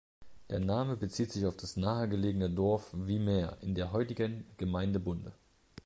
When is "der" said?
0.49-0.59, 3.75-3.91